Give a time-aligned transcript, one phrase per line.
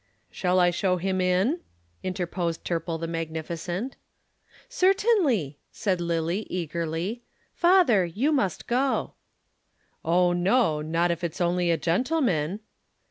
[0.31, 1.59] "Shall I show him in?"
[2.01, 3.97] interposed Turple the magnificent.
[4.67, 7.21] "Certainly," said Lillie eagerly.
[7.53, 9.13] "Father, you must go."
[10.03, 10.81] "Oh, no!
[10.81, 12.61] Not if it's only a gentleman."